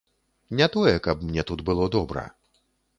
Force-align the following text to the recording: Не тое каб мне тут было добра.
Не 0.61 0.67
тое 0.77 0.95
каб 1.09 1.23
мне 1.27 1.47
тут 1.53 1.65
было 1.71 1.89
добра. 1.99 2.29